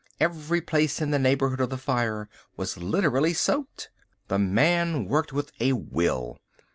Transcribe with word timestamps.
Every 0.19 0.61
place 0.61 0.99
in 0.99 1.11
the 1.11 1.19
neighbourhood 1.19 1.61
of 1.61 1.69
the 1.69 1.77
fire 1.77 2.27
was 2.57 2.75
literally 2.75 3.35
soaked. 3.35 3.91
The 4.29 4.39
man 4.39 5.05
worked 5.05 5.31
with 5.31 5.51
a 5.59 5.73
will. 5.73 6.39